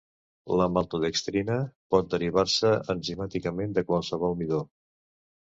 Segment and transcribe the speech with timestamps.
[0.59, 1.57] La maltodextrina
[1.97, 4.65] pot derivar-se enzimàticament de qualsevol midó.